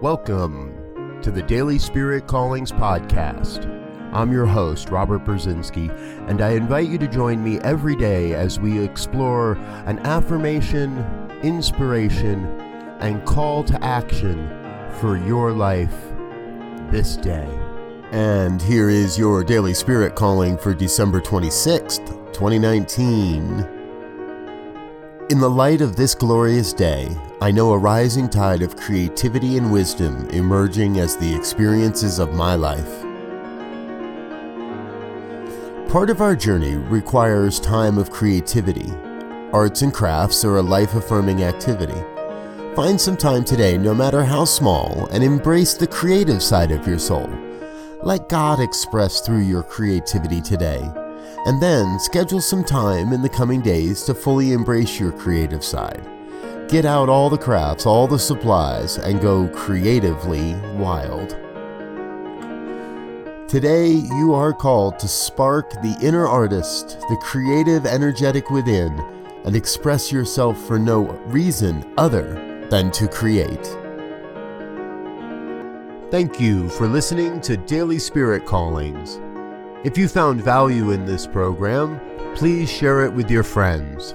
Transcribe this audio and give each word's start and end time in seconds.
Welcome 0.00 1.20
to 1.20 1.30
the 1.30 1.42
Daily 1.42 1.78
Spirit 1.78 2.26
Callings 2.26 2.72
Podcast. 2.72 3.66
I'm 4.14 4.32
your 4.32 4.46
host, 4.46 4.88
Robert 4.88 5.24
Brzezinski, 5.24 5.90
and 6.26 6.40
I 6.40 6.52
invite 6.52 6.88
you 6.88 6.96
to 6.96 7.06
join 7.06 7.44
me 7.44 7.58
every 7.60 7.94
day 7.94 8.32
as 8.32 8.58
we 8.58 8.82
explore 8.82 9.58
an 9.84 9.98
affirmation, 10.06 11.04
inspiration, 11.42 12.46
and 13.00 13.22
call 13.26 13.62
to 13.64 13.84
action 13.84 14.48
for 15.00 15.18
your 15.18 15.52
life 15.52 15.94
this 16.90 17.16
day. 17.16 17.48
And 18.10 18.62
here 18.62 18.88
is 18.88 19.18
your 19.18 19.44
Daily 19.44 19.74
Spirit 19.74 20.14
Calling 20.14 20.56
for 20.56 20.72
December 20.72 21.20
26th, 21.20 22.32
2019. 22.32 23.68
In 25.28 25.38
the 25.38 25.50
light 25.50 25.82
of 25.82 25.94
this 25.94 26.14
glorious 26.14 26.72
day, 26.72 27.14
I 27.42 27.50
know 27.50 27.72
a 27.72 27.78
rising 27.78 28.28
tide 28.28 28.60
of 28.60 28.76
creativity 28.76 29.56
and 29.56 29.72
wisdom 29.72 30.28
emerging 30.28 30.98
as 30.98 31.16
the 31.16 31.34
experiences 31.34 32.18
of 32.18 32.34
my 32.34 32.54
life. 32.54 33.00
Part 35.90 36.10
of 36.10 36.20
our 36.20 36.36
journey 36.36 36.76
requires 36.76 37.58
time 37.58 37.96
of 37.96 38.10
creativity. 38.10 38.92
Arts 39.54 39.80
and 39.80 39.90
crafts 39.90 40.44
are 40.44 40.58
a 40.58 40.62
life 40.62 40.94
affirming 40.94 41.42
activity. 41.42 41.98
Find 42.76 43.00
some 43.00 43.16
time 43.16 43.44
today, 43.44 43.78
no 43.78 43.94
matter 43.94 44.22
how 44.22 44.44
small, 44.44 45.06
and 45.06 45.24
embrace 45.24 45.72
the 45.72 45.86
creative 45.86 46.42
side 46.42 46.70
of 46.70 46.86
your 46.86 46.98
soul. 46.98 47.30
Let 48.02 48.28
God 48.28 48.60
express 48.60 49.22
through 49.22 49.44
your 49.44 49.62
creativity 49.62 50.42
today. 50.42 50.82
And 51.46 51.62
then 51.62 51.98
schedule 52.00 52.42
some 52.42 52.64
time 52.64 53.14
in 53.14 53.22
the 53.22 53.30
coming 53.30 53.62
days 53.62 54.02
to 54.02 54.12
fully 54.12 54.52
embrace 54.52 55.00
your 55.00 55.12
creative 55.12 55.64
side. 55.64 56.06
Get 56.68 56.84
out 56.84 57.08
all 57.08 57.28
the 57.28 57.38
crafts, 57.38 57.86
all 57.86 58.06
the 58.06 58.18
supplies, 58.18 58.98
and 58.98 59.20
go 59.20 59.48
creatively 59.48 60.54
wild. 60.76 61.36
Today, 63.48 63.88
you 63.88 64.32
are 64.32 64.52
called 64.52 64.98
to 65.00 65.08
spark 65.08 65.70
the 65.82 65.98
inner 66.00 66.26
artist, 66.26 67.00
the 67.08 67.16
creative, 67.20 67.84
energetic 67.86 68.50
within, 68.50 68.92
and 69.44 69.56
express 69.56 70.12
yourself 70.12 70.56
for 70.66 70.78
no 70.78 71.06
reason 71.26 71.84
other 71.98 72.34
than 72.70 72.92
to 72.92 73.08
create. 73.08 73.76
Thank 76.12 76.40
you 76.40 76.68
for 76.68 76.86
listening 76.86 77.40
to 77.40 77.56
Daily 77.56 77.98
Spirit 77.98 78.46
Callings. 78.46 79.20
If 79.84 79.98
you 79.98 80.08
found 80.08 80.42
value 80.42 80.90
in 80.90 81.04
this 81.04 81.26
program, 81.26 82.00
please 82.36 82.70
share 82.70 83.04
it 83.04 83.12
with 83.12 83.30
your 83.30 83.42
friends. 83.42 84.14